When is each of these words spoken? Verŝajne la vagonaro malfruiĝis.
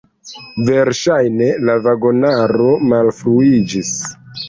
Verŝajne 0.69 1.51
la 1.69 1.77
vagonaro 1.89 2.73
malfruiĝis. 2.91 3.97